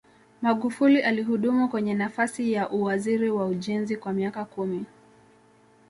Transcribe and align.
magufuli 0.41 0.99
alihudumu 1.01 1.69
kwenye 1.69 1.93
nafasi 1.93 2.51
ya 2.53 2.69
uwaziri 2.69 3.29
wa 3.29 3.45
ujenzi 3.45 3.97
kwa 3.97 4.13
miaka 4.13 4.45
kumi 4.45 4.85